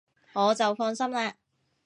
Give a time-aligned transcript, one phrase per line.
[0.33, 1.33] 我就放心喇